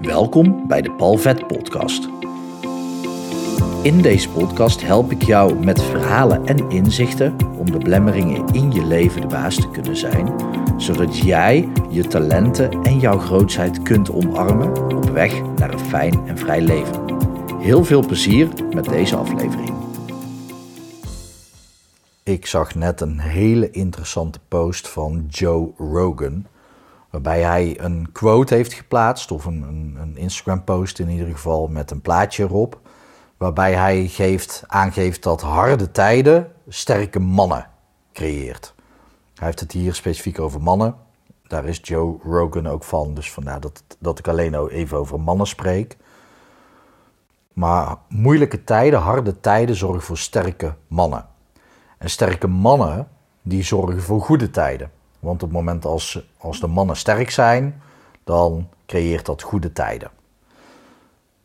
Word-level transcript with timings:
Welkom 0.00 0.66
bij 0.68 0.82
de 0.82 0.92
Palvet 0.92 1.46
Podcast. 1.46 2.08
In 3.82 4.02
deze 4.02 4.28
podcast 4.30 4.82
help 4.82 5.10
ik 5.10 5.22
jou 5.22 5.64
met 5.64 5.82
verhalen 5.82 6.46
en 6.46 6.70
inzichten 6.70 7.36
om 7.58 7.70
de 7.70 7.78
blemmeringen 7.78 8.46
in 8.46 8.72
je 8.72 8.84
leven 8.84 9.20
de 9.20 9.26
baas 9.26 9.54
te 9.54 9.70
kunnen 9.70 9.96
zijn, 9.96 10.34
zodat 10.76 11.18
jij 11.18 11.68
je 11.90 12.06
talenten 12.06 12.82
en 12.82 12.98
jouw 12.98 13.18
grootheid 13.18 13.82
kunt 13.82 14.10
omarmen 14.10 14.96
op 14.96 15.10
weg 15.10 15.42
naar 15.56 15.72
een 15.72 15.78
fijn 15.78 16.26
en 16.26 16.38
vrij 16.38 16.60
leven. 16.60 17.04
Heel 17.58 17.84
veel 17.84 18.06
plezier 18.06 18.48
met 18.74 18.84
deze 18.84 19.16
aflevering. 19.16 19.72
Ik 22.22 22.46
zag 22.46 22.74
net 22.74 23.00
een 23.00 23.18
hele 23.18 23.70
interessante 23.70 24.40
post 24.48 24.88
van 24.88 25.26
Joe 25.28 25.70
Rogan 25.76 26.46
waarbij 27.10 27.42
hij 27.42 27.80
een 27.80 28.12
quote 28.12 28.54
heeft 28.54 28.72
geplaatst, 28.72 29.30
of 29.30 29.44
een, 29.44 29.62
een, 29.62 29.96
een 30.00 30.16
Instagram-post 30.16 30.98
in 30.98 31.08
ieder 31.08 31.28
geval, 31.28 31.66
met 31.66 31.90
een 31.90 32.00
plaatje 32.00 32.42
erop, 32.42 32.80
waarbij 33.36 33.74
hij 33.74 34.06
geeft, 34.06 34.64
aangeeft 34.66 35.22
dat 35.22 35.40
harde 35.40 35.90
tijden 35.90 36.52
sterke 36.68 37.18
mannen 37.18 37.66
creëert. 38.12 38.74
Hij 39.34 39.46
heeft 39.46 39.60
het 39.60 39.72
hier 39.72 39.94
specifiek 39.94 40.38
over 40.38 40.62
mannen. 40.62 40.94
Daar 41.46 41.64
is 41.64 41.80
Joe 41.82 42.18
Rogan 42.24 42.68
ook 42.68 42.84
van, 42.84 43.14
dus 43.14 43.32
vandaar 43.32 43.60
dat, 43.60 43.82
dat 43.98 44.18
ik 44.18 44.28
alleen 44.28 44.68
even 44.68 44.98
over 44.98 45.20
mannen 45.20 45.46
spreek. 45.46 45.96
Maar 47.52 47.96
moeilijke 48.08 48.64
tijden, 48.64 49.00
harde 49.00 49.40
tijden 49.40 49.76
zorgen 49.76 50.02
voor 50.02 50.18
sterke 50.18 50.74
mannen. 50.86 51.26
En 51.98 52.10
sterke 52.10 52.46
mannen, 52.46 53.08
die 53.42 53.62
zorgen 53.62 54.02
voor 54.02 54.20
goede 54.20 54.50
tijden. 54.50 54.90
Want 55.20 55.42
op 55.42 55.48
het 55.48 55.58
moment 55.58 55.84
als, 55.84 56.26
als 56.38 56.60
de 56.60 56.66
mannen 56.66 56.96
sterk 56.96 57.30
zijn, 57.30 57.82
dan 58.24 58.68
creëert 58.86 59.26
dat 59.26 59.42
goede 59.42 59.72
tijden. 59.72 60.10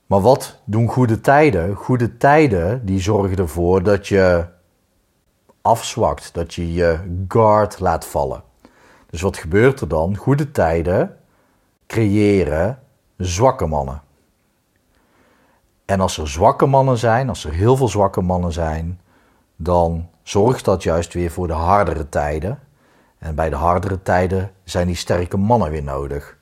Maar 0.06 0.22
wat 0.22 0.60
doen 0.64 0.88
goede 0.88 1.22
tijden? 1.22 1.76
Goede 1.76 2.18
tijden 2.18 2.86
die 2.86 3.00
zorgen 3.00 3.38
ervoor 3.38 3.84
dat 3.84 4.08
je 4.08 4.46
afzwakt, 5.62 6.34
dat 6.34 6.54
je 6.54 6.74
je 6.74 7.00
guard 7.28 7.80
laat 7.80 8.06
vallen. 8.06 8.44
Dus 9.10 9.22
wat 9.22 9.38
gebeurt 9.38 9.82
er 9.82 9.88
dan? 9.88 10.16
Goede 10.16 10.52
tijden 10.52 11.18
creëren 11.88 12.80
zwakke 13.18 13.66
mannen. 13.66 14.02
En 15.86 16.02
als 16.02 16.18
er 16.18 16.30
zwakke 16.30 16.66
mannen 16.66 16.98
zijn, 16.98 17.30
als 17.30 17.46
er 17.46 17.54
heel 17.54 17.76
veel 17.76 17.88
zwakke 17.88 18.22
mannen 18.22 18.52
zijn, 18.52 19.00
dan 19.56 20.10
zorgt 20.24 20.66
dat 20.66 20.84
juist 20.84 21.14
weer 21.14 21.32
voor 21.32 21.48
de 21.48 21.54
hardere 21.54 22.10
tijden. 22.10 22.60
En 23.18 23.36
bij 23.36 23.50
de 23.50 23.56
hardere 23.56 24.02
tijden 24.02 24.52
zijn 24.64 24.88
die 24.88 24.96
sterke 24.96 25.38
mannen 25.38 25.70
weer 25.70 25.84
nodig. 25.84 26.38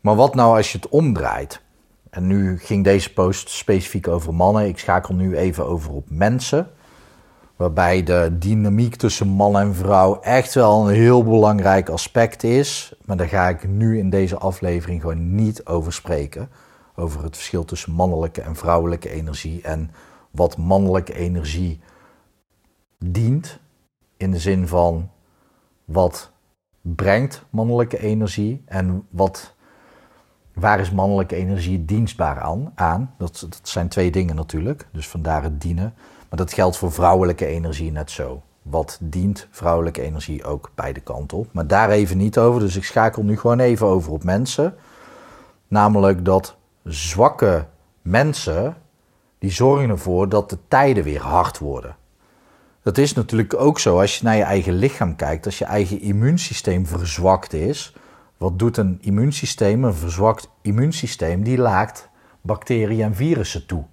Maar 0.00 0.14
wat 0.14 0.34
nou 0.34 0.56
als 0.56 0.72
je 0.72 0.78
het 0.78 0.88
omdraait? 0.88 1.62
En 2.10 2.26
nu 2.26 2.58
ging 2.58 2.84
deze 2.84 3.12
post 3.12 3.50
specifiek 3.50 4.08
over 4.08 4.34
mannen. 4.34 4.66
Ik 4.66 4.78
schakel 4.78 5.14
nu 5.14 5.36
even 5.36 5.66
over 5.66 5.92
op 5.92 6.10
mensen. 6.10 6.70
Waarbij 7.56 8.02
de 8.02 8.36
dynamiek 8.38 8.96
tussen 8.96 9.28
man 9.28 9.58
en 9.58 9.74
vrouw 9.74 10.20
echt 10.20 10.54
wel 10.54 10.88
een 10.88 10.94
heel 10.94 11.24
belangrijk 11.24 11.88
aspect 11.88 12.42
is. 12.42 12.94
Maar 13.04 13.16
daar 13.16 13.28
ga 13.28 13.48
ik 13.48 13.68
nu 13.68 13.98
in 13.98 14.10
deze 14.10 14.38
aflevering 14.38 15.00
gewoon 15.00 15.34
niet 15.34 15.66
over 15.66 15.92
spreken. 15.92 16.50
Over 16.96 17.22
het 17.22 17.36
verschil 17.36 17.64
tussen 17.64 17.92
mannelijke 17.92 18.40
en 18.40 18.56
vrouwelijke 18.56 19.10
energie. 19.10 19.62
En 19.62 19.90
wat 20.30 20.56
mannelijke 20.56 21.14
energie 21.14 21.80
dient. 22.98 23.58
In 24.16 24.30
de 24.30 24.38
zin 24.38 24.68
van 24.68 25.10
wat 25.84 26.32
brengt 26.80 27.44
mannelijke 27.50 27.98
energie 27.98 28.62
en 28.66 29.06
wat, 29.10 29.54
waar 30.52 30.80
is 30.80 30.90
mannelijke 30.90 31.34
energie 31.34 31.84
dienstbaar 31.84 32.40
aan? 32.40 32.72
aan? 32.74 33.14
Dat, 33.18 33.46
dat 33.48 33.60
zijn 33.62 33.88
twee 33.88 34.10
dingen 34.10 34.36
natuurlijk, 34.36 34.88
dus 34.92 35.08
vandaar 35.08 35.42
het 35.42 35.60
dienen. 35.60 35.94
Maar 36.28 36.38
dat 36.38 36.52
geldt 36.52 36.76
voor 36.76 36.92
vrouwelijke 36.92 37.46
energie 37.46 37.92
net 37.92 38.10
zo. 38.10 38.42
Wat 38.62 38.98
dient 39.00 39.48
vrouwelijke 39.50 40.02
energie 40.02 40.44
ook 40.44 40.70
beide 40.74 41.00
kanten 41.00 41.38
op? 41.38 41.52
Maar 41.52 41.66
daar 41.66 41.90
even 41.90 42.16
niet 42.16 42.38
over, 42.38 42.60
dus 42.60 42.76
ik 42.76 42.84
schakel 42.84 43.22
nu 43.22 43.38
gewoon 43.38 43.60
even 43.60 43.86
over 43.86 44.12
op 44.12 44.24
mensen. 44.24 44.74
Namelijk 45.68 46.24
dat 46.24 46.56
zwakke 46.84 47.66
mensen, 48.02 48.76
die 49.38 49.50
zorgen 49.50 49.88
ervoor 49.88 50.28
dat 50.28 50.50
de 50.50 50.58
tijden 50.68 51.04
weer 51.04 51.20
hard 51.22 51.58
worden. 51.58 51.96
Dat 52.84 52.98
is 52.98 53.12
natuurlijk 53.12 53.54
ook 53.54 53.78
zo 53.78 54.00
als 54.00 54.18
je 54.18 54.24
naar 54.24 54.36
je 54.36 54.42
eigen 54.42 54.74
lichaam 54.74 55.16
kijkt. 55.16 55.46
Als 55.46 55.58
je 55.58 55.64
eigen 55.64 56.00
immuunsysteem 56.00 56.86
verzwakt 56.86 57.52
is. 57.52 57.96
Wat 58.36 58.58
doet 58.58 58.76
een 58.76 58.98
immuunsysteem? 59.00 59.84
Een 59.84 59.94
verzwakt 59.94 60.50
immuunsysteem 60.62 61.42
die 61.42 61.58
laat 61.58 62.08
bacteriën 62.40 63.02
en 63.02 63.14
virussen 63.14 63.66
toe. 63.66 63.84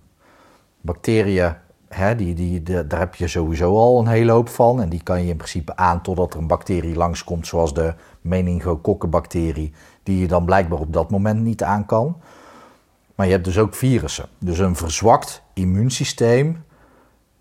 Bacteriën, 0.82 1.54
hè, 1.88 2.16
die, 2.16 2.34
die, 2.34 2.64
daar 2.88 3.00
heb 3.00 3.16
je 3.16 3.28
sowieso 3.28 3.78
al 3.78 4.00
een 4.00 4.08
hele 4.08 4.32
hoop 4.32 4.50
van. 4.50 4.82
En 4.82 4.90
die 4.90 5.04
kan 5.04 5.22
je 5.24 5.30
in 5.30 5.38
principe 5.38 5.76
aan 5.76 6.02
totdat 6.02 6.34
er 6.34 6.40
een 6.40 6.48
bacterie 6.48 6.96
langskomt, 6.96 7.48
zoals 7.48 7.74
de 7.74 7.94
meningokokkenbacterie, 8.22 9.74
die 10.04 10.20
je 10.20 10.28
dan 10.28 10.46
blijkbaar 10.46 10.80
op 10.80 10.94
dat 10.94 11.10
moment 11.10 11.42
niet 11.42 11.64
aan 11.64 11.86
kan. 11.86 12.18
Maar 13.16 13.26
je 13.26 13.32
hebt 13.32 13.46
dus 13.46 13.58
ook 13.58 13.76
virussen. 13.76 14.28
Dus 14.38 14.60
een 14.60 14.76
verzwakt 14.76 15.42
immuunsysteem 15.54 16.64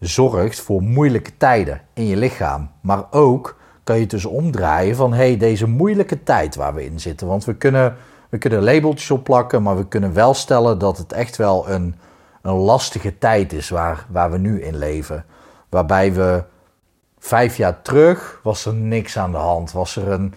zorgt 0.01 0.61
voor 0.61 0.83
moeilijke 0.83 1.37
tijden 1.37 1.81
in 1.95 2.07
je 2.07 2.17
lichaam. 2.17 2.71
Maar 2.81 3.05
ook 3.11 3.57
kan 3.85 3.95
je 3.95 4.03
het 4.03 4.11
dus 4.11 4.25
omdraaien 4.25 4.97
van 4.97 5.13
hey, 5.13 5.37
deze 5.37 5.67
moeilijke 5.67 6.23
tijd 6.23 6.55
waar 6.55 6.75
we 6.75 6.85
in 6.85 7.01
zitten. 7.01 7.27
Want 7.27 7.45
we 7.45 7.55
kunnen, 7.55 7.97
we 8.29 8.39
kunnen 8.39 8.63
labeltjes 8.63 9.11
opplakken, 9.11 9.63
maar 9.63 9.77
we 9.77 9.89
kunnen 9.89 10.13
wel 10.13 10.35
stellen 10.35 10.79
dat 10.79 10.99
het 10.99 11.13
echt 11.13 11.37
wel 11.37 11.71
een, 11.71 11.95
een 12.43 12.55
lastige 12.55 13.19
tijd 13.19 13.53
is 13.53 13.69
waar, 13.69 14.07
waar 14.09 14.31
we 14.31 14.39
nu 14.39 14.63
in 14.63 14.77
leven. 14.77 15.25
Waarbij 15.69 16.13
we 16.13 16.43
vijf 17.19 17.57
jaar 17.57 17.83
terug 17.83 18.41
was 18.43 18.67
er 18.67 18.75
niks 18.75 19.19
aan 19.19 19.31
de 19.31 19.39
hand. 19.39 19.73
Was 19.73 19.97
er 19.97 20.09
een, 20.09 20.35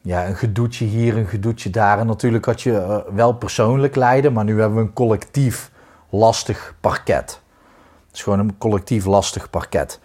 ja, 0.00 0.26
een 0.26 0.36
gedoetje 0.36 0.84
hier, 0.84 1.16
een 1.16 1.26
gedoetje 1.26 1.70
daar. 1.70 1.98
En 1.98 2.06
natuurlijk 2.06 2.44
had 2.44 2.62
je 2.62 2.78
eh, 2.78 2.98
wel 3.14 3.32
persoonlijk 3.32 3.96
lijden, 3.96 4.32
maar 4.32 4.44
nu 4.44 4.60
hebben 4.60 4.78
we 4.78 4.84
een 4.84 4.92
collectief 4.92 5.70
lastig 6.10 6.74
parket. 6.80 7.40
Het 8.10 8.18
is 8.18 8.22
gewoon 8.24 8.38
een 8.38 8.58
collectief 8.58 9.04
lastig 9.04 9.50
parket. 9.50 10.00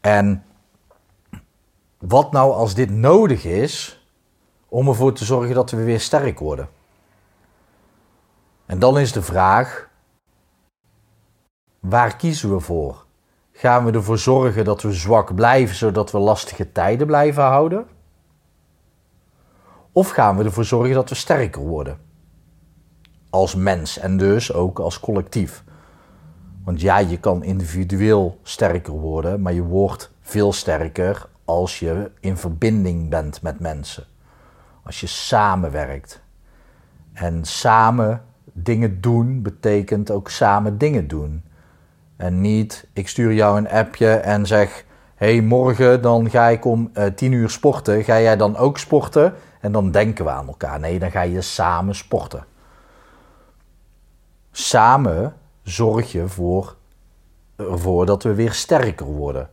En 0.00 0.44
wat 1.98 2.32
nou 2.32 2.52
als 2.52 2.74
dit 2.74 2.90
nodig 2.90 3.44
is 3.44 4.06
om 4.68 4.88
ervoor 4.88 5.12
te 5.12 5.24
zorgen 5.24 5.54
dat 5.54 5.70
we 5.70 5.84
weer 5.84 6.00
sterk 6.00 6.38
worden? 6.38 6.68
En 8.66 8.78
dan 8.78 8.98
is 8.98 9.12
de 9.12 9.22
vraag: 9.22 9.88
waar 11.80 12.16
kiezen 12.16 12.54
we 12.54 12.60
voor? 12.60 13.04
Gaan 13.52 13.84
we 13.84 13.92
ervoor 13.92 14.18
zorgen 14.18 14.64
dat 14.64 14.82
we 14.82 14.92
zwak 14.92 15.34
blijven 15.34 15.76
zodat 15.76 16.10
we 16.10 16.18
lastige 16.18 16.72
tijden 16.72 17.06
blijven 17.06 17.42
houden? 17.42 17.86
Of 19.92 20.10
gaan 20.10 20.36
we 20.36 20.44
ervoor 20.44 20.64
zorgen 20.64 20.94
dat 20.94 21.08
we 21.08 21.14
sterker 21.14 21.62
worden? 21.62 21.98
Als 23.30 23.54
mens 23.54 23.98
en 23.98 24.16
dus 24.16 24.52
ook 24.52 24.78
als 24.78 25.00
collectief. 25.00 25.63
Want 26.64 26.80
ja, 26.80 26.98
je 26.98 27.18
kan 27.18 27.42
individueel 27.42 28.38
sterker 28.42 28.92
worden, 28.92 29.42
maar 29.42 29.52
je 29.52 29.62
wordt 29.62 30.10
veel 30.20 30.52
sterker 30.52 31.26
als 31.44 31.78
je 31.78 32.10
in 32.20 32.36
verbinding 32.36 33.10
bent 33.10 33.42
met 33.42 33.60
mensen. 33.60 34.04
Als 34.82 35.00
je 35.00 35.06
samenwerkt. 35.06 36.22
En 37.12 37.44
samen 37.44 38.22
dingen 38.52 39.00
doen 39.00 39.42
betekent 39.42 40.10
ook 40.10 40.30
samen 40.30 40.78
dingen 40.78 41.08
doen. 41.08 41.42
En 42.16 42.40
niet, 42.40 42.86
ik 42.92 43.08
stuur 43.08 43.32
jou 43.32 43.58
een 43.58 43.70
appje 43.70 44.10
en 44.10 44.46
zeg: 44.46 44.84
hey, 45.14 45.40
morgen 45.40 46.02
dan 46.02 46.30
ga 46.30 46.48
ik 46.48 46.64
om 46.64 46.90
uh, 46.94 47.04
tien 47.04 47.32
uur 47.32 47.50
sporten. 47.50 48.04
Ga 48.04 48.20
jij 48.20 48.36
dan 48.36 48.56
ook 48.56 48.78
sporten? 48.78 49.34
En 49.60 49.72
dan 49.72 49.90
denken 49.90 50.24
we 50.24 50.30
aan 50.30 50.46
elkaar. 50.46 50.80
Nee, 50.80 50.98
dan 50.98 51.10
ga 51.10 51.22
je 51.22 51.40
samen 51.40 51.94
sporten. 51.94 52.44
Samen 54.50 55.34
zorg 55.64 56.12
je 56.12 56.28
voor, 56.28 56.76
ervoor 57.56 58.06
dat 58.06 58.22
we 58.22 58.34
weer 58.34 58.52
sterker 58.52 59.06
worden. 59.06 59.50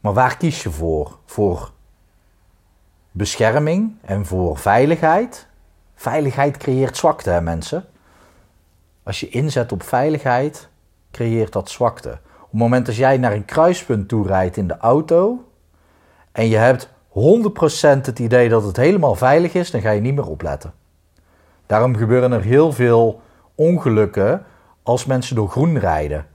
Maar 0.00 0.12
waar 0.12 0.36
kies 0.36 0.62
je 0.62 0.70
voor? 0.70 1.18
Voor 1.24 1.70
bescherming 3.10 3.96
en 4.00 4.26
voor 4.26 4.58
veiligheid? 4.58 5.46
Veiligheid 5.94 6.56
creëert 6.56 6.96
zwakte, 6.96 7.30
hè, 7.30 7.40
mensen. 7.40 7.84
Als 9.02 9.20
je 9.20 9.28
inzet 9.28 9.72
op 9.72 9.82
veiligheid, 9.82 10.68
creëert 11.10 11.52
dat 11.52 11.70
zwakte. 11.70 12.10
Op 12.40 12.50
het 12.50 12.60
moment 12.60 12.86
dat 12.86 12.96
jij 12.96 13.16
naar 13.16 13.32
een 13.32 13.44
kruispunt 13.44 14.08
toe 14.08 14.26
rijdt 14.26 14.56
in 14.56 14.68
de 14.68 14.76
auto 14.76 15.44
en 16.32 16.48
je 16.48 16.56
hebt 16.56 16.88
100% 17.08 18.06
het 18.06 18.18
idee 18.18 18.48
dat 18.48 18.64
het 18.64 18.76
helemaal 18.76 19.14
veilig 19.14 19.54
is, 19.54 19.70
dan 19.70 19.80
ga 19.80 19.90
je 19.90 20.00
niet 20.00 20.14
meer 20.14 20.28
opletten. 20.28 20.72
Daarom 21.66 21.96
gebeuren 21.96 22.32
er 22.32 22.42
heel 22.42 22.72
veel 22.72 23.20
ongelukken 23.54 24.44
als 24.84 25.04
mensen 25.04 25.36
door 25.36 25.48
groen 25.48 25.78
rijden. 25.78 26.26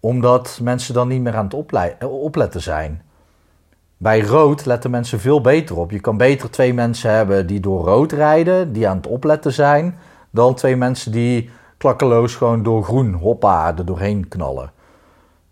Omdat 0.00 0.58
mensen 0.62 0.94
dan 0.94 1.08
niet 1.08 1.20
meer 1.20 1.36
aan 1.36 1.44
het 1.44 2.02
opletten 2.04 2.60
zijn. 2.62 3.02
Bij 3.96 4.20
rood 4.20 4.64
letten 4.64 4.90
mensen 4.90 5.20
veel 5.20 5.40
beter 5.40 5.76
op. 5.78 5.90
Je 5.90 6.00
kan 6.00 6.16
beter 6.16 6.50
twee 6.50 6.74
mensen 6.74 7.10
hebben 7.10 7.46
die 7.46 7.60
door 7.60 7.84
rood 7.84 8.12
rijden, 8.12 8.72
die 8.72 8.88
aan 8.88 8.96
het 8.96 9.06
opletten 9.06 9.52
zijn, 9.52 9.98
dan 10.30 10.54
twee 10.54 10.76
mensen 10.76 11.12
die 11.12 11.50
klakkeloos 11.76 12.34
gewoon 12.34 12.62
door 12.62 12.84
groen 12.84 13.12
hoppa 13.12 13.76
er 13.76 13.84
doorheen 13.84 14.28
knallen. 14.28 14.72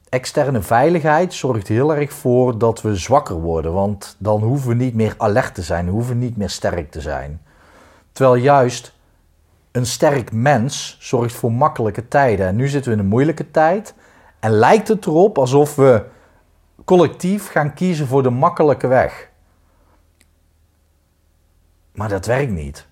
Externe 0.09 0.63
veiligheid 0.63 1.35
zorgt 1.35 1.69
heel 1.69 1.95
erg 1.95 2.13
voor 2.13 2.59
dat 2.59 2.83
we 2.83 2.97
zwakker 2.97 3.41
worden, 3.41 3.73
want 3.73 4.17
dan 4.19 4.43
hoeven 4.43 4.69
we 4.69 4.75
niet 4.75 4.95
meer 4.95 5.15
alert 5.19 5.55
te 5.55 5.63
zijn, 5.63 5.89
hoeven 5.89 6.19
niet 6.19 6.37
meer 6.37 6.51
sterk 6.51 6.91
te 6.91 7.01
zijn. 7.01 7.41
Terwijl 8.13 8.43
juist 8.43 8.98
een 9.73 9.87
sterk 9.87 10.33
mens 10.33 10.97
zorgt 11.01 11.35
voor 11.35 11.53
makkelijke 11.53 12.09
tijden. 12.09 12.47
En 12.47 12.57
nu 12.57 12.69
zitten 12.69 12.91
we 12.91 12.97
in 12.99 13.03
een 13.03 13.11
moeilijke 13.11 13.51
tijd 13.51 13.95
en 14.41 14.51
lijkt 14.51 14.89
het 14.89 15.07
erop 15.07 15.39
alsof 15.39 15.75
we 15.75 16.05
collectief 16.85 17.51
gaan 17.51 17.75
kiezen 17.75 18.07
voor 18.07 18.23
de 18.23 18.31
makkelijke 18.31 18.87
weg. 18.87 19.31
Maar 21.93 22.09
dat 22.09 22.27
werkt 22.27 22.53
niet. 22.53 22.87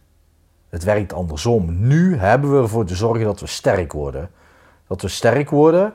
Het 0.68 0.84
werkt 0.84 1.12
andersom. 1.12 1.86
Nu 1.86 2.16
hebben 2.16 2.56
we 2.56 2.62
ervoor 2.62 2.84
te 2.84 2.94
zorgen 2.94 3.24
dat 3.24 3.40
we 3.40 3.46
sterk 3.46 3.92
worden. 3.92 4.30
Dat 4.86 5.02
we 5.02 5.08
sterk 5.08 5.50
worden. 5.50 5.92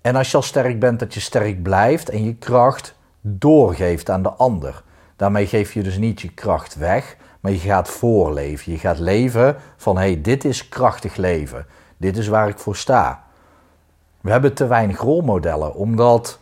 En 0.00 0.16
als 0.16 0.30
je 0.30 0.36
al 0.36 0.42
sterk 0.42 0.80
bent, 0.80 0.98
dat 0.98 1.14
je 1.14 1.20
sterk 1.20 1.62
blijft 1.62 2.08
en 2.08 2.24
je 2.24 2.34
kracht 2.34 2.94
doorgeeft 3.20 4.10
aan 4.10 4.22
de 4.22 4.30
ander. 4.30 4.82
Daarmee 5.16 5.46
geef 5.46 5.72
je 5.72 5.82
dus 5.82 5.98
niet 5.98 6.20
je 6.20 6.30
kracht 6.32 6.74
weg, 6.74 7.16
maar 7.44 7.52
je 7.52 7.58
gaat 7.58 7.88
voorleven. 7.88 8.72
Je 8.72 8.78
gaat 8.78 8.98
leven 8.98 9.56
van 9.76 9.96
hé, 9.96 10.02
hey, 10.02 10.20
dit 10.20 10.44
is 10.44 10.68
krachtig 10.68 11.16
leven. 11.16 11.66
Dit 11.96 12.16
is 12.16 12.28
waar 12.28 12.48
ik 12.48 12.58
voor 12.58 12.76
sta. 12.76 13.24
We 14.20 14.30
hebben 14.30 14.54
te 14.54 14.66
weinig 14.66 15.00
rolmodellen, 15.00 15.74
omdat 15.74 16.38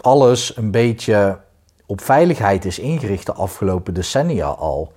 alles 0.00 0.56
een 0.56 0.70
beetje 0.70 1.38
op 1.86 2.00
veiligheid 2.00 2.64
is 2.64 2.78
ingericht 2.78 3.26
de 3.26 3.32
afgelopen 3.32 3.94
decennia 3.94 4.46
al. 4.46 4.92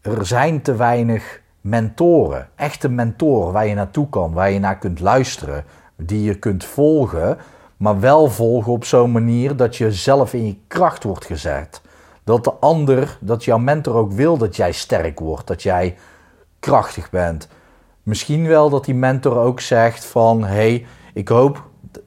Er 0.00 0.26
zijn 0.26 0.62
te 0.62 0.74
weinig 0.76 1.40
mentoren, 1.60 2.48
echte 2.54 2.88
mentoren 2.88 3.52
waar 3.52 3.66
je 3.66 3.74
naartoe 3.74 4.08
kan, 4.08 4.32
waar 4.32 4.50
je 4.50 4.58
naar 4.58 4.78
kunt 4.78 5.00
luisteren, 5.00 5.64
die 5.96 6.22
je 6.22 6.34
kunt 6.34 6.64
volgen, 6.64 7.38
maar 7.76 8.00
wel 8.00 8.28
volgen 8.28 8.72
op 8.72 8.84
zo'n 8.84 9.12
manier 9.12 9.56
dat 9.56 9.76
je 9.76 9.92
zelf 9.92 10.34
in 10.34 10.46
je 10.46 10.56
kracht 10.66 11.02
wordt 11.02 11.24
gezet. 11.24 11.82
Dat 12.24 12.44
de 12.44 12.52
ander, 12.52 13.18
dat 13.20 13.44
jouw 13.44 13.58
mentor 13.58 13.94
ook 13.94 14.12
wil 14.12 14.36
dat 14.36 14.56
jij 14.56 14.72
sterk 14.72 15.18
wordt, 15.18 15.46
dat 15.46 15.62
jij 15.62 15.96
krachtig 16.58 17.10
bent. 17.10 17.48
Misschien 18.02 18.46
wel 18.46 18.70
dat 18.70 18.84
die 18.84 18.94
mentor 18.94 19.36
ook 19.36 19.60
zegt 19.60 20.04
van, 20.04 20.44
hé, 20.44 20.54
hey, 20.54 20.86
ik 21.14 21.28
hoop, 21.28 21.62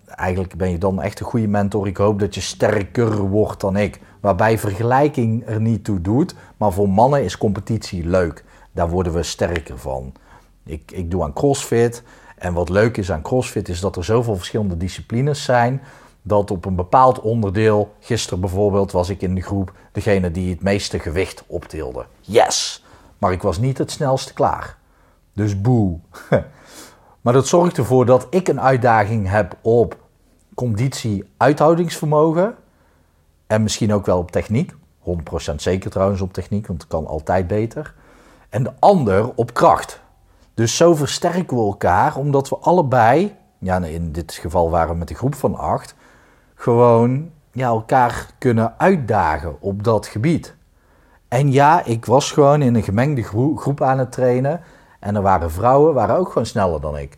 eigenlijk 0.06 0.56
ben 0.56 0.72
je 0.72 0.78
dan 0.78 1.02
echt 1.02 1.20
een 1.20 1.26
goede 1.26 1.48
mentor, 1.48 1.88
ik 1.88 1.98
hoop 1.98 2.20
dat 2.20 2.36
je 2.36 2.42
sterker 2.42 3.20
wordt 3.20 3.62
dan 3.62 3.78
ik. 3.78 4.00
Waarbij 4.20 4.60
vergelijking 4.60 5.48
er 5.48 5.62
niet 5.62 5.84
toe 5.84 6.02
doet, 6.02 6.36
maar 6.58 6.72
voor 6.72 6.90
mannen 6.90 7.24
is 7.24 7.38
competitie 7.38 8.08
leuk. 8.08 8.44
Daar 8.72 8.90
worden 8.90 9.14
we 9.14 9.24
sterker 9.24 9.78
van. 9.78 10.14
Ik, 10.66 10.92
ik 10.92 11.12
doe 11.12 11.24
aan 11.24 11.34
CrossFit. 11.34 12.04
En 12.38 12.54
wat 12.54 12.70
leuk 12.70 12.98
is 12.98 13.12
aan 13.12 13.22
CrossFit 13.22 13.70
is 13.70 13.80
dat 13.80 13.96
er 13.96 14.04
zoveel 14.04 14.36
verschillende 14.36 14.78
disciplines 14.78 15.44
zijn. 15.44 15.82
Dat 16.28 16.52
op 16.52 16.66
een 16.66 16.76
bepaald 16.76 17.22
onderdeel, 17.22 17.94
gisteren 18.00 18.40
bijvoorbeeld, 18.40 18.92
was 18.92 19.10
ik 19.10 19.22
in 19.22 19.36
de 19.36 19.42
groep 19.42 19.74
degene 19.92 20.32
die 20.32 20.50
het 20.50 20.62
meeste 20.62 21.00
gewicht 21.00 21.44
optilde. 21.48 22.06
Yes! 22.20 22.84
Maar 23.18 23.32
ik 23.32 23.42
was 23.42 23.58
niet 23.58 23.78
het 23.78 23.92
snelste 23.92 24.34
klaar. 24.34 24.78
Dus 25.34 25.62
boe. 25.62 26.00
Maar 27.22 27.36
dat 27.36 27.48
zorgt 27.48 27.78
ervoor 27.78 28.06
dat 28.06 28.28
ik 28.30 28.48
een 28.48 28.62
uitdaging 28.62 29.30
heb 29.30 29.56
op 29.62 29.98
conditie, 30.56 31.30
uithoudingsvermogen. 31.38 32.56
En 33.48 33.64
misschien 33.64 33.94
ook 33.94 34.06
wel 34.06 34.18
op 34.18 34.32
techniek. 34.32 34.74
100% 35.52 35.56
zeker 35.56 35.90
trouwens 35.90 36.22
op 36.22 36.34
techniek, 36.34 36.68
want 36.68 36.82
het 36.82 36.92
kan 36.92 37.08
altijd 37.08 37.48
beter. 37.48 37.94
En 38.50 38.64
de 38.64 38.72
ander 38.80 39.32
op 39.36 39.54
kracht. 39.54 40.00
Dus 40.54 40.76
zo 40.76 40.96
versterken 40.96 41.58
we 41.58 41.64
elkaar, 41.64 42.16
omdat 42.16 42.50
we 42.50 42.58
allebei, 42.58 43.36
ja, 43.58 43.78
in 43.78 44.12
dit 44.12 44.34
geval 44.34 44.70
waren 44.70 44.94
we 44.94 45.00
met 45.00 45.10
een 45.10 45.16
groep 45.16 45.36
van 45.36 45.56
acht, 45.56 45.96
gewoon 46.58 47.30
ja, 47.52 47.68
elkaar 47.68 48.26
kunnen 48.38 48.74
uitdagen 48.78 49.56
op 49.60 49.84
dat 49.84 50.08
gebied. 50.08 50.56
En 51.28 51.52
ja, 51.52 51.86
ik 51.86 52.06
was 52.06 52.32
gewoon 52.32 52.62
in 52.62 52.76
een 52.76 52.84
gemengde 52.84 53.24
groep 53.56 53.82
aan 53.82 54.00
het 54.00 54.12
trainen. 54.12 54.62
En 55.00 55.16
er 55.16 55.22
waren 55.22 55.52
vrouwen, 55.52 55.94
waren 55.94 56.18
ook 56.18 56.28
gewoon 56.28 56.46
sneller 56.46 56.82
dan 56.82 56.98
ik. 56.98 57.18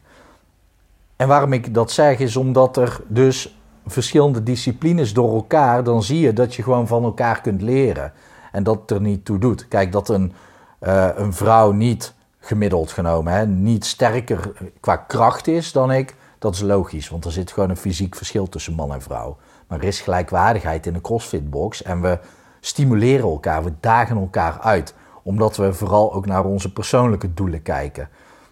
En 1.15 1.27
waarom 1.27 1.53
ik 1.53 1.74
dat 1.74 1.91
zeg, 1.91 2.19
is 2.19 2.36
omdat 2.36 2.77
er 2.77 3.00
dus 3.07 3.59
verschillende 3.86 4.44
disciplines 4.44 5.13
door 5.13 5.33
elkaar, 5.33 5.83
dan 5.83 6.03
zie 6.03 6.19
je 6.19 6.33
dat 6.33 6.56
je 6.56 6.63
gewoon 6.63 6.88
van 6.88 7.03
elkaar 7.03 7.41
kunt 7.41 7.62
leren. 7.62 8.13
En 8.51 8.63
dat 8.63 8.80
het 8.81 8.91
er 8.91 9.01
niet 9.01 9.25
toe 9.25 9.38
doet. 9.38 9.68
Kijk, 9.68 9.91
dat 9.91 10.09
een, 10.09 10.33
uh, 10.81 11.07
een 11.15 11.33
vrouw 11.33 11.71
niet 11.71 12.13
gemiddeld 12.39 12.91
genomen, 12.91 13.33
hè, 13.33 13.47
niet 13.47 13.86
sterker 13.86 14.51
qua 14.80 14.95
kracht 14.95 15.47
is 15.47 15.71
dan 15.71 15.91
ik, 15.91 16.15
dat 16.39 16.53
is 16.53 16.62
logisch. 16.62 17.09
Want 17.09 17.25
er 17.25 17.31
zit 17.31 17.51
gewoon 17.51 17.69
een 17.69 17.77
fysiek 17.77 18.15
verschil 18.15 18.50
tussen 18.50 18.74
man 18.74 18.94
en 18.94 19.01
vrouw. 19.01 19.38
Maar 19.68 19.80
er 19.80 19.88
is 19.88 20.01
gelijkwaardigheid 20.01 20.86
in 20.86 20.94
de 20.94 21.01
CrossFit-box 21.01 21.83
en 21.83 22.01
we 22.01 22.19
stimuleren 22.59 23.30
elkaar, 23.30 23.63
we 23.63 23.74
dagen 23.80 24.18
elkaar 24.18 24.59
uit. 24.59 24.94
Omdat 25.24 25.57
we 25.57 25.74
vooral 25.74 26.13
ook 26.13 26.25
naar 26.25 26.45
onze 26.45 26.74
persoonlijke 26.74 27.33
doelen 27.33 27.62
kijken. 27.62 28.09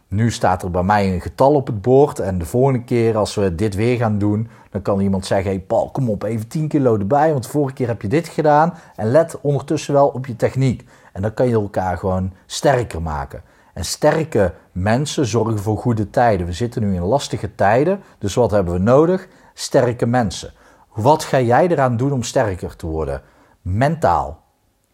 Nu 0.08 0.32
staat 0.32 0.64
er 0.64 0.72
bij 0.72 0.84
mij 0.84 1.14
een 1.14 1.22
getal 1.22 1.54
op 1.54 1.68
het 1.68 1.82
bord. 1.82 2.20
En 2.20 2.38
de 2.38 2.46
volgende 2.46 2.84
keer 2.84 3.18
als 3.18 3.36
we 3.36 3.56
dit 3.56 3.76
weer 3.76 3.98
gaan 3.98 4.18
doen, 4.18 4.50
dan 4.70 4.82
kan 4.82 5.00
iemand 5.00 5.26
zeggen: 5.26 5.52
Hey 5.52 5.60
Paul, 5.60 5.90
kom 5.92 6.10
op, 6.10 6.24
even 6.24 6.48
10 6.48 6.68
kilo 6.68 6.98
erbij. 6.98 7.32
Want 7.32 7.48
vorige 7.48 7.74
keer 7.74 7.88
heb 7.88 8.02
je 8.02 8.08
dit 8.08 8.28
gedaan. 8.28 8.74
En 8.96 9.12
let 9.12 9.42
ondertussen 9.42 9.94
wel 9.94 10.08
op 10.08 10.26
je 10.26 10.36
techniek. 10.36 10.84
En 11.14 11.22
dan 11.22 11.34
kan 11.34 11.48
je 11.48 11.54
elkaar 11.54 11.98
gewoon 11.98 12.34
sterker 12.46 13.02
maken. 13.02 13.42
En 13.78 13.86
sterke 13.86 14.54
mensen 14.72 15.26
zorgen 15.26 15.60
voor 15.60 15.78
goede 15.78 16.10
tijden. 16.10 16.46
We 16.46 16.54
zitten 16.54 16.82
nu 16.82 16.96
in 16.96 17.02
lastige 17.02 17.56
tijden. 17.56 18.04
Dus 18.18 18.34
wat 18.34 18.52
hebben 18.52 18.74
we 18.74 18.80
nodig? 18.80 19.28
Sterke 19.54 20.06
mensen. 20.06 20.54
Wat 20.94 21.24
ga 21.24 21.42
jij 21.42 21.68
eraan 21.68 21.98
doen 21.98 22.12
om 22.12 22.24
sterker 22.24 22.76
te 22.76 22.86
worden? 22.86 23.22
Mentaal, 23.62 24.44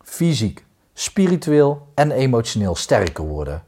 fysiek, 0.02 0.66
spiritueel 0.94 1.88
en 1.94 2.12
emotioneel 2.12 2.76
sterker 2.76 3.24
worden. 3.24 3.64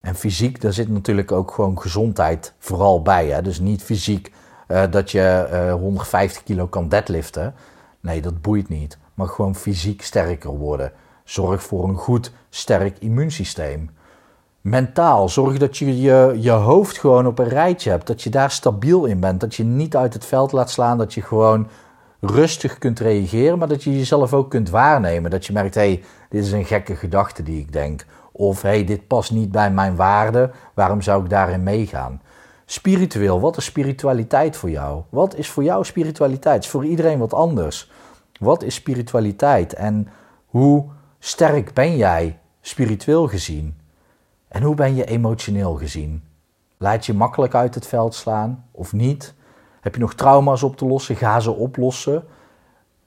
En 0.00 0.14
fysiek, 0.14 0.60
daar 0.60 0.72
zit 0.72 0.88
natuurlijk 0.88 1.32
ook 1.32 1.50
gewoon 1.50 1.80
gezondheid 1.80 2.52
vooral 2.58 3.02
bij. 3.02 3.26
Hè? 3.26 3.42
Dus 3.42 3.60
niet 3.60 3.82
fysiek 3.82 4.32
uh, 4.68 4.82
dat 4.90 5.10
je 5.10 5.48
uh, 5.50 5.68
eh, 5.68 5.74
150 5.74 6.42
kilo 6.42 6.66
kan 6.66 6.88
deadliften. 6.88 7.54
Nee, 8.00 8.22
dat 8.22 8.42
boeit 8.42 8.68
niet. 8.68 8.98
Maar 9.14 9.28
gewoon 9.28 9.54
fysiek 9.54 10.02
sterker 10.02 10.50
worden. 10.50 10.92
Zorg 11.24 11.62
voor 11.62 11.88
een 11.88 11.96
goed, 11.96 12.32
sterk 12.48 12.98
immuunsysteem. 12.98 13.90
Mentaal, 14.60 15.28
zorg 15.28 15.58
dat 15.58 15.76
je, 15.76 16.00
je 16.00 16.36
je 16.40 16.50
hoofd 16.50 16.98
gewoon 16.98 17.26
op 17.26 17.38
een 17.38 17.48
rijtje 17.48 17.90
hebt. 17.90 18.06
Dat 18.06 18.22
je 18.22 18.30
daar 18.30 18.50
stabiel 18.50 19.04
in 19.04 19.20
bent. 19.20 19.40
Dat 19.40 19.54
je 19.54 19.64
niet 19.64 19.96
uit 19.96 20.14
het 20.14 20.24
veld 20.24 20.52
laat 20.52 20.70
slaan. 20.70 20.98
Dat 20.98 21.14
je 21.14 21.22
gewoon 21.22 21.68
rustig 22.20 22.78
kunt 22.78 23.00
reageren. 23.00 23.58
Maar 23.58 23.68
dat 23.68 23.84
je 23.84 23.96
jezelf 23.96 24.32
ook 24.32 24.50
kunt 24.50 24.70
waarnemen. 24.70 25.30
Dat 25.30 25.46
je 25.46 25.52
merkt, 25.52 25.74
hé, 25.74 25.80
hey, 25.80 26.02
dit 26.28 26.44
is 26.44 26.52
een 26.52 26.64
gekke 26.64 26.96
gedachte 26.96 27.42
die 27.42 27.60
ik 27.60 27.72
denk. 27.72 28.06
Of 28.32 28.62
hey, 28.62 28.84
dit 28.84 29.06
past 29.06 29.30
niet 29.30 29.50
bij 29.50 29.70
mijn 29.70 29.96
waarden, 29.96 30.52
waarom 30.74 31.02
zou 31.02 31.22
ik 31.22 31.30
daarin 31.30 31.62
meegaan? 31.62 32.22
Spiritueel, 32.64 33.40
wat 33.40 33.56
is 33.56 33.64
spiritualiteit 33.64 34.56
voor 34.56 34.70
jou? 34.70 35.02
Wat 35.08 35.36
is 35.36 35.50
voor 35.50 35.62
jou 35.62 35.84
spiritualiteit? 35.84 36.54
Het 36.54 36.64
is 36.64 36.70
voor 36.70 36.84
iedereen 36.84 37.18
wat 37.18 37.34
anders. 37.34 37.90
Wat 38.40 38.62
is 38.62 38.74
spiritualiteit 38.74 39.72
en 39.72 40.08
hoe 40.46 40.84
sterk 41.26 41.72
ben 41.72 41.96
jij 41.96 42.38
spiritueel 42.60 43.28
gezien? 43.28 43.76
En 44.48 44.62
hoe 44.62 44.74
ben 44.74 44.94
je 44.94 45.04
emotioneel 45.04 45.74
gezien? 45.74 46.22
Laat 46.76 47.06
je 47.06 47.14
makkelijk 47.14 47.54
uit 47.54 47.74
het 47.74 47.86
veld 47.86 48.14
slaan 48.14 48.64
of 48.70 48.92
niet? 48.92 49.34
Heb 49.80 49.94
je 49.94 50.00
nog 50.00 50.14
trauma's 50.14 50.62
op 50.62 50.76
te 50.76 50.86
lossen? 50.86 51.16
Ga 51.16 51.40
ze 51.40 51.50
oplossen. 51.50 52.24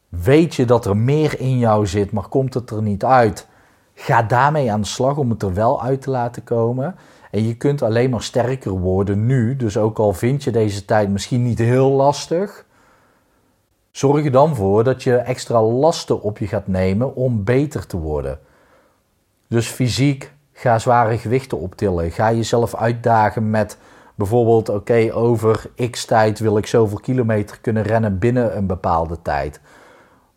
Weet 0.10 0.56
je 0.56 0.66
dat 0.66 0.86
er 0.86 0.98
meer 0.98 1.40
in 1.40 1.58
jou 1.58 1.88
zit, 1.88 2.12
maar 2.12 2.28
komt 2.28 2.54
het 2.54 2.70
er 2.70 2.82
niet 2.82 3.06
uit? 3.06 3.48
Ga 3.94 4.22
daarmee 4.24 4.72
aan 4.72 4.82
de 4.82 4.88
slag 4.88 5.18
om 5.18 5.30
het 5.30 5.44
er 5.44 5.54
wel 5.54 5.84
uit 5.84 6.02
te 6.02 6.10
laten 6.10 6.44
komen. 6.44 6.96
En 7.32 7.48
je 7.48 7.56
kunt 7.56 7.82
alleen 7.82 8.10
maar 8.10 8.24
sterker 8.24 8.72
worden 8.72 9.26
nu. 9.26 9.56
Dus 9.56 9.78
ook 9.78 10.00
al 10.00 10.14
vind 10.14 10.44
je 10.44 10.52
deze 10.52 10.86
tijd 10.86 11.10
misschien 11.10 11.44
niet 11.44 11.60
heel 11.60 11.90
lastig, 11.90 12.66
zorg 13.98 14.26
er 14.26 14.32
dan 14.32 14.56
voor 14.56 14.84
dat 14.84 15.04
je 15.04 15.16
extra 15.16 15.62
lasten 15.62 16.22
op 16.22 16.38
je 16.38 16.48
gaat 16.48 16.68
nemen 16.68 17.16
om 17.16 17.44
beter 17.44 17.88
te 17.88 17.98
worden. 17.98 18.40
Dus 19.48 19.68
fysiek, 19.68 20.34
ga 20.54 20.80
zware 20.80 21.18
gewichten 21.18 21.60
optillen. 21.60 22.12
Ga 22.12 22.32
jezelf 22.32 22.76
uitdagen 22.76 23.50
met 23.50 23.78
bijvoorbeeld: 24.16 24.70
oké, 24.70 25.14
over 25.14 25.70
x 25.90 26.06
tijd 26.06 26.40
wil 26.40 26.58
ik 26.58 26.68
zoveel 26.68 27.00
kilometer 27.00 27.60
kunnen 27.62 27.84
rennen 27.84 28.20
binnen 28.20 28.58
een 28.58 28.68
bepaalde 28.68 29.22
tijd 29.22 29.60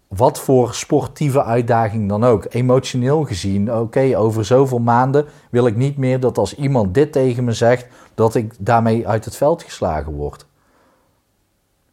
wat 0.09 0.39
voor 0.39 0.75
sportieve 0.75 1.45
uitdaging 1.45 2.09
dan 2.09 2.25
ook. 2.25 2.47
Emotioneel 2.49 3.25
gezien, 3.25 3.75
oké, 3.75 4.17
over 4.17 4.45
zoveel 4.45 4.79
maanden 4.79 5.27
wil 5.51 5.67
ik 5.67 5.77
niet 5.77 5.97
meer 5.97 6.21
dat 6.21 6.39
als 6.39 6.55
iemand 6.55 6.95
dit 6.95 7.13
tegen 7.13 7.45
me 7.45 7.53
zegt, 7.53 7.87
dat 8.15 8.35
ik 8.35 8.55
daarmee 8.59 9.09
uit 9.09 9.25
het 9.25 9.37
veld 9.37 9.63
geslagen 9.63 10.13
word. 10.13 10.47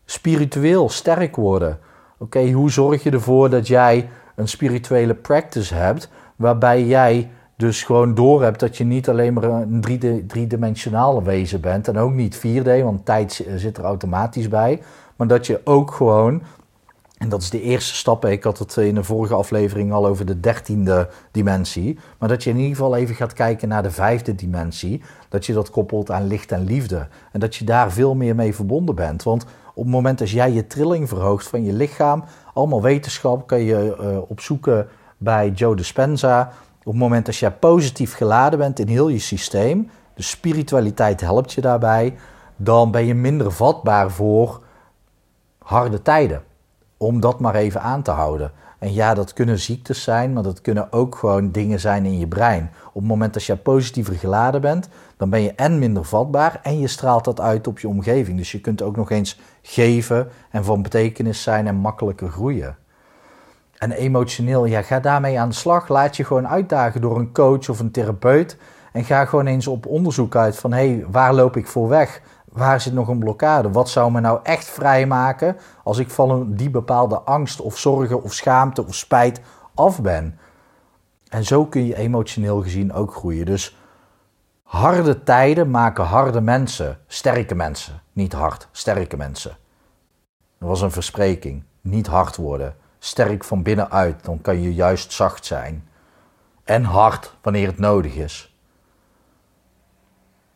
Spiritueel 0.09 0.89
sterk 0.89 1.35
worden. 1.35 1.79
Oké, 2.17 2.51
hoe 2.51 2.71
zorg 2.71 3.03
je 3.03 3.11
ervoor 3.11 3.49
dat 3.49 3.67
jij 3.67 4.09
een 4.35 4.47
spirituele 4.47 5.13
practice 5.13 5.73
hebt 5.73 6.09
waarbij 6.35 6.85
jij 6.85 7.29
Dus 7.57 7.83
gewoon 7.83 8.15
door 8.15 8.43
hebt 8.43 8.59
dat 8.59 8.77
je 8.77 8.83
niet 8.83 9.09
alleen 9.09 9.33
maar 9.33 9.43
een 9.43 9.81
driedimensionale 10.27 11.23
wezen 11.23 11.61
bent. 11.61 11.87
En 11.87 11.97
ook 11.97 12.13
niet 12.13 12.37
4D, 12.37 12.83
want 12.83 13.05
tijd 13.05 13.45
zit 13.55 13.77
er 13.77 13.83
automatisch 13.83 14.47
bij. 14.47 14.81
Maar 15.15 15.27
dat 15.27 15.47
je 15.47 15.61
ook 15.63 15.91
gewoon, 15.91 16.41
en 17.17 17.29
dat 17.29 17.41
is 17.41 17.49
de 17.49 17.61
eerste 17.61 17.95
stap. 17.95 18.25
Ik 18.25 18.43
had 18.43 18.57
het 18.59 18.77
in 18.77 18.95
de 18.95 19.03
vorige 19.03 19.33
aflevering 19.33 19.91
al 19.91 20.07
over 20.07 20.25
de 20.25 20.39
dertiende 20.39 21.09
dimensie. 21.31 21.99
Maar 22.19 22.29
dat 22.29 22.43
je 22.43 22.49
in 22.49 22.55
ieder 22.57 22.75
geval 22.75 22.95
even 22.95 23.15
gaat 23.15 23.33
kijken 23.33 23.67
naar 23.67 23.83
de 23.83 23.91
vijfde 23.91 24.35
dimensie. 24.35 25.01
Dat 25.29 25.45
je 25.45 25.53
dat 25.53 25.69
koppelt 25.69 26.11
aan 26.11 26.27
licht 26.27 26.51
en 26.51 26.63
liefde. 26.63 27.07
En 27.31 27.39
dat 27.39 27.55
je 27.55 27.65
daar 27.65 27.91
veel 27.91 28.15
meer 28.15 28.35
mee 28.35 28.55
verbonden 28.55 28.95
bent. 28.95 29.23
Want 29.23 29.45
op 29.77 29.83
het 29.83 29.91
moment 29.93 30.19
dat 30.19 30.29
jij 30.29 30.51
je 30.51 30.67
trilling 30.67 31.09
verhoogt 31.09 31.47
van 31.47 31.63
je 31.63 31.73
lichaam, 31.73 32.23
allemaal 32.53 32.81
wetenschap, 32.81 33.47
kan 33.47 33.59
je 33.59 33.97
uh, 34.01 34.17
opzoeken 34.27 34.87
bij 35.17 35.49
Joe 35.49 35.75
Dispenza 35.75 36.51
op 36.79 36.93
het 36.93 37.01
moment 37.01 37.25
dat 37.25 37.35
jij 37.35 37.51
positief 37.51 38.13
geladen 38.13 38.59
bent 38.59 38.79
in 38.79 38.87
heel 38.87 39.07
je 39.07 39.19
systeem, 39.19 39.89
de 40.13 40.21
spiritualiteit 40.21 41.21
helpt 41.21 41.53
je 41.53 41.61
daarbij, 41.61 42.15
dan 42.55 42.91
ben 42.91 43.05
je 43.05 43.13
minder 43.13 43.51
vatbaar 43.51 44.11
voor 44.11 44.61
harde 45.57 46.01
tijden. 46.01 46.43
Om 46.97 47.19
dat 47.19 47.39
maar 47.39 47.55
even 47.55 47.81
aan 47.81 48.01
te 48.01 48.11
houden. 48.11 48.51
En 48.79 48.93
ja, 48.93 49.13
dat 49.13 49.33
kunnen 49.33 49.59
ziektes 49.59 50.03
zijn, 50.03 50.33
maar 50.33 50.43
dat 50.43 50.61
kunnen 50.61 50.91
ook 50.91 51.15
gewoon 51.15 51.51
dingen 51.51 51.79
zijn 51.79 52.05
in 52.05 52.19
je 52.19 52.27
brein. 52.27 52.71
Op 52.87 53.01
het 53.01 53.09
moment 53.09 53.33
dat 53.33 53.43
jij 53.43 53.57
positiever 53.57 54.13
geladen 54.13 54.61
bent, 54.61 54.89
dan 55.17 55.29
ben 55.29 55.41
je 55.41 55.53
en 55.53 55.79
minder 55.79 56.05
vatbaar 56.05 56.59
en 56.63 56.79
je 56.79 56.87
straalt 56.87 57.25
dat 57.25 57.41
uit 57.41 57.67
op 57.67 57.79
je 57.79 57.87
omgeving. 57.87 58.37
Dus 58.37 58.51
je 58.51 58.61
kunt 58.61 58.81
ook 58.81 58.95
nog 58.95 59.11
eens 59.11 59.39
geven 59.61 60.29
en 60.51 60.63
van 60.63 60.81
betekenis 60.81 61.43
zijn 61.43 61.67
en 61.67 61.75
makkelijker 61.75 62.29
groeien. 62.29 62.77
En 63.77 63.91
emotioneel, 63.91 64.65
ja, 64.65 64.81
ga 64.81 64.99
daarmee 64.99 65.39
aan 65.39 65.49
de 65.49 65.55
slag. 65.55 65.87
Laat 65.87 66.17
je 66.17 66.23
gewoon 66.23 66.47
uitdagen 66.47 67.01
door 67.01 67.19
een 67.19 67.33
coach 67.33 67.69
of 67.69 67.79
een 67.79 67.91
therapeut. 67.91 68.57
En 68.91 69.03
ga 69.03 69.25
gewoon 69.25 69.45
eens 69.45 69.67
op 69.67 69.85
onderzoek 69.85 70.35
uit 70.35 70.57
van 70.57 70.73
hé, 70.73 70.89
hey, 70.89 71.05
waar 71.11 71.33
loop 71.33 71.57
ik 71.57 71.67
voor 71.67 71.87
weg? 71.87 72.21
Waar 72.51 72.81
zit 72.81 72.93
nog 72.93 73.07
een 73.07 73.19
blokkade? 73.19 73.71
Wat 73.71 73.89
zou 73.89 74.11
me 74.11 74.19
nou 74.19 74.39
echt 74.43 74.65
vrijmaken 74.65 75.57
als 75.83 75.97
ik 75.97 76.09
van 76.09 76.53
die 76.53 76.69
bepaalde 76.69 77.19
angst 77.19 77.61
of 77.61 77.77
zorgen 77.77 78.23
of 78.23 78.33
schaamte 78.33 78.85
of 78.85 78.95
spijt 78.95 79.41
af 79.73 80.01
ben? 80.01 80.39
En 81.29 81.43
zo 81.43 81.65
kun 81.65 81.85
je 81.85 81.95
emotioneel 81.95 82.61
gezien 82.61 82.93
ook 82.93 83.13
groeien. 83.13 83.45
Dus 83.45 83.77
harde 84.67 85.23
tijden 85.23 85.71
maken 85.71 86.03
harde 86.03 86.41
mensen, 86.41 86.97
sterke 87.07 87.55
mensen. 87.55 88.01
Niet 88.13 88.33
hard, 88.33 88.67
sterke 88.71 89.17
mensen. 89.17 89.57
Dat 90.59 90.69
was 90.69 90.81
een 90.81 90.91
verspreking. 90.91 91.63
Niet 91.81 92.07
hard 92.07 92.35
worden 92.35 92.75
sterk 92.99 93.43
van 93.43 93.63
binnenuit, 93.63 94.23
dan 94.23 94.41
kan 94.41 94.61
je 94.61 94.73
juist 94.73 95.13
zacht 95.13 95.45
zijn. 95.45 95.87
En 96.63 96.83
hard 96.83 97.35
wanneer 97.41 97.67
het 97.67 97.79
nodig 97.79 98.15
is. 98.15 98.55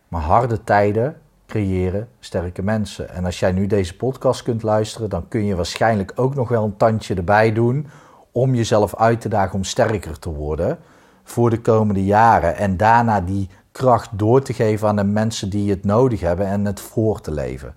Maar 0.08 0.22
harde 0.22 0.63
tijden 0.63 1.22
creëren 1.48 2.10
sterke 2.20 2.62
mensen. 2.62 3.10
En 3.10 3.25
als 3.25 3.39
jij 3.39 3.51
nu 3.51 3.68
deze 3.68 3.96
podcast 3.96 4.44
kunt 4.44 4.63
luisteren, 4.63 5.10
dan 5.10 5.27
kun 5.27 5.46
je 5.46 5.56
waarschijnlijk 5.56 6.12
ook 6.15 6.36
nog 6.36 6.50
wel 6.50 6.63
een 6.63 6.77
tandje 6.77 7.15
erbij 7.15 7.53
doen 7.53 7.88
om 8.32 8.56
jezelf 8.56 8.96
uit 8.96 9.22
te 9.22 9.30
dagen 9.30 9.56
om 9.56 9.63
sterker 9.63 10.20
te 10.20 10.30
worden 10.30 10.80
voor 11.24 11.50
de 11.50 11.62
komende 11.62 12.03
jaren. 12.03 12.56
En 12.56 12.77
daarna 12.77 13.22
die 13.22 13.50
kracht 13.71 14.09
door 14.13 14.41
te 14.41 14.53
geven 14.53 14.87
aan 14.87 14.95
de 14.95 15.03
mensen 15.03 15.49
die 15.49 15.69
het 15.69 15.83
nodig 15.83 16.19
hebben 16.19 16.45
en 16.45 16.65
het 16.65 16.79
voor 16.79 17.21
te 17.21 17.31
leven. 17.31 17.75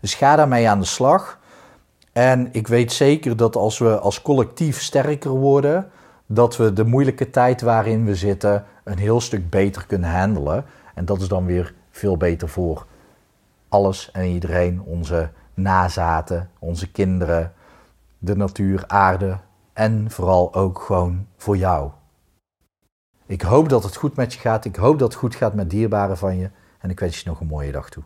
Dus 0.00 0.14
ga 0.14 0.36
daarmee 0.36 0.68
aan 0.68 0.80
de 0.80 0.86
slag. 0.86 1.38
En 2.12 2.48
ik 2.52 2.66
weet 2.66 2.92
zeker 2.92 3.36
dat 3.36 3.56
als 3.56 3.78
we 3.78 3.98
als 3.98 4.22
collectief 4.22 4.80
sterker 4.80 5.30
worden, 5.30 5.90
dat 6.26 6.56
we 6.56 6.72
de 6.72 6.84
moeilijke 6.84 7.30
tijd 7.30 7.60
waarin 7.60 8.04
we 8.04 8.14
zitten 8.14 8.64
een 8.84 8.98
heel 8.98 9.20
stuk 9.20 9.50
beter 9.50 9.86
kunnen 9.86 10.10
handelen. 10.10 10.64
En 10.94 11.04
dat 11.04 11.20
is 11.20 11.28
dan 11.28 11.44
weer 11.44 11.74
veel 11.90 12.16
beter 12.16 12.48
voor 12.48 12.86
alles 13.68 14.10
en 14.12 14.24
iedereen, 14.24 14.82
onze 14.84 15.30
nazaten, 15.54 16.50
onze 16.58 16.90
kinderen, 16.90 17.52
de 18.18 18.36
natuur, 18.36 18.84
aarde 18.86 19.38
en 19.72 20.10
vooral 20.10 20.54
ook 20.54 20.80
gewoon 20.80 21.26
voor 21.36 21.56
jou. 21.56 21.90
Ik 23.26 23.42
hoop 23.42 23.68
dat 23.68 23.82
het 23.82 23.96
goed 23.96 24.16
met 24.16 24.32
je 24.32 24.38
gaat. 24.40 24.64
Ik 24.64 24.76
hoop 24.76 24.98
dat 24.98 25.08
het 25.08 25.18
goed 25.18 25.34
gaat 25.34 25.54
met 25.54 25.70
dierbaren 25.70 26.18
van 26.18 26.38
je. 26.38 26.50
En 26.78 26.90
ik 26.90 27.00
wens 27.00 27.20
je 27.20 27.28
nog 27.28 27.40
een 27.40 27.46
mooie 27.46 27.72
dag 27.72 27.88
toe. 27.88 28.02